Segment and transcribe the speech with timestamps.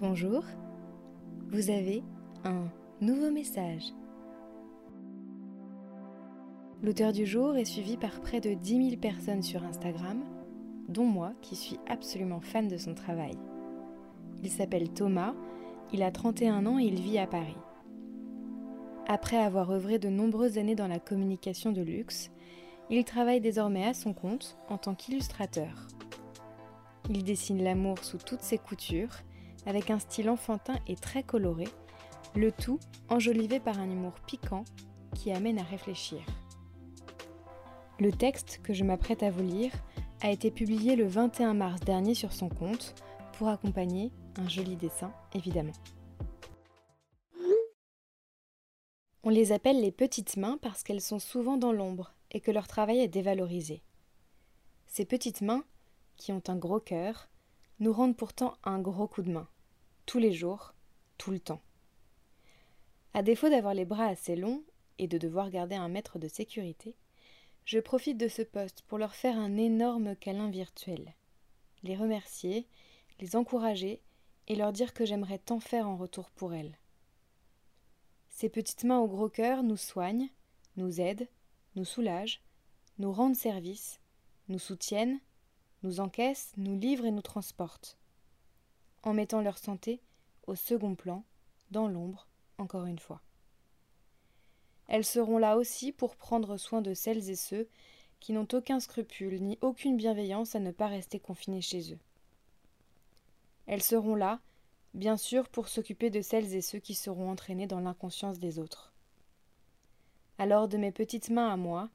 [0.00, 0.44] Bonjour,
[1.50, 2.02] vous avez
[2.44, 2.68] un
[3.02, 3.92] nouveau message.
[6.82, 10.24] L'auteur du jour est suivi par près de 10 000 personnes sur Instagram,
[10.88, 13.36] dont moi qui suis absolument fan de son travail.
[14.42, 15.34] Il s'appelle Thomas,
[15.92, 17.58] il a 31 ans et il vit à Paris.
[19.06, 22.30] Après avoir œuvré de nombreuses années dans la communication de luxe,
[22.88, 25.88] il travaille désormais à son compte en tant qu'illustrateur.
[27.10, 29.12] Il dessine l'amour sous toutes ses coutures,
[29.66, 31.68] avec un style enfantin et très coloré,
[32.34, 32.78] le tout
[33.08, 34.64] enjolivé par un humour piquant
[35.14, 36.20] qui amène à réfléchir.
[37.98, 39.72] Le texte que je m'apprête à vous lire
[40.22, 42.94] a été publié le 21 mars dernier sur son compte
[43.34, 45.72] pour accompagner un joli dessin, évidemment.
[49.22, 52.66] On les appelle les petites mains parce qu'elles sont souvent dans l'ombre et que leur
[52.66, 53.82] travail est dévalorisé.
[54.86, 55.64] Ces petites mains,
[56.16, 57.28] qui ont un gros cœur,
[57.80, 59.48] nous rendent pourtant un gros coup de main,
[60.06, 60.74] tous les jours,
[61.18, 61.62] tout le temps.
[63.14, 64.62] À défaut d'avoir les bras assez longs
[64.98, 66.94] et de devoir garder un mètre de sécurité,
[67.64, 71.14] je profite de ce poste pour leur faire un énorme câlin virtuel,
[71.82, 72.68] les remercier,
[73.18, 74.02] les encourager
[74.46, 76.78] et leur dire que j'aimerais tant faire en retour pour elles.
[78.28, 80.28] Ces petites mains au gros cœur nous soignent,
[80.76, 81.28] nous aident,
[81.76, 82.42] nous soulagent,
[82.98, 84.00] nous rendent service,
[84.48, 85.20] nous soutiennent,
[85.82, 87.96] nous encaissent, nous livrent et nous transportent,
[89.02, 90.00] en mettant leur santé
[90.46, 91.24] au second plan,
[91.70, 92.26] dans l'ombre,
[92.58, 93.20] encore une fois.
[94.88, 97.68] Elles seront là aussi pour prendre soin de celles et ceux
[98.18, 101.98] qui n'ont aucun scrupule ni aucune bienveillance à ne pas rester confinés chez eux.
[103.66, 104.40] Elles seront là
[104.94, 108.92] bien sûr pour s'occuper de celles et ceux qui seront entraînés dans l'inconscience des autres.
[110.38, 111.88] Alors de mes petites mains à moi,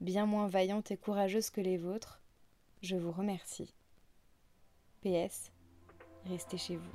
[0.00, 2.20] bien moins vaillantes et courageuses que les vôtres,
[2.82, 3.74] je vous remercie.
[5.02, 5.52] PS,
[6.26, 6.90] restez chez vous.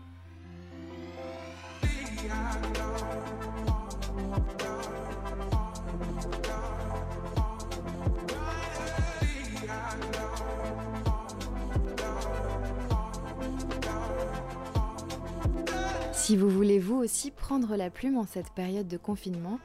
[16.14, 19.60] Si vous voulez vous aussi prendre la plume en cette période de confinement,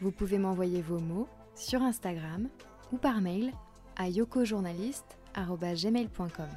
[0.00, 2.48] vous pouvez m'envoyer vos mots sur Instagram
[2.92, 3.52] ou par mail
[3.96, 4.08] à
[5.36, 6.48] yokojournaliste.gmail.com.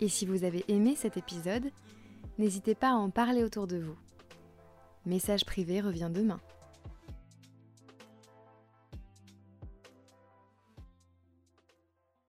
[0.00, 1.70] Et si vous avez aimé cet épisode,
[2.38, 3.96] n'hésitez pas à en parler autour de vous.
[5.06, 6.40] Message privé revient demain.